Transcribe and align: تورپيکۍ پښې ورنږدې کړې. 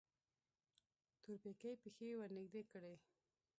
تورپيکۍ 1.21 1.73
پښې 1.81 2.09
ورنږدې 2.19 2.61
کړې. 2.71 2.93